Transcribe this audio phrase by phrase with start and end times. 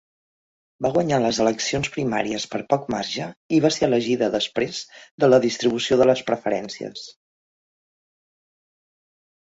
[0.85, 4.79] Va guanyar les eleccions primàries per poc marge i va ser elegida després
[5.25, 7.07] de la distribució de les preferències.